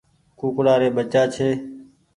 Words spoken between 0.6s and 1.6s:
ري ٻچآ ڇي۔